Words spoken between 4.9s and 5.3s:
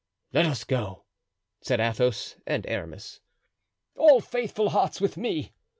with